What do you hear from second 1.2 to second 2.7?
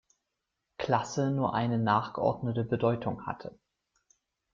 nur eine nachgeordnete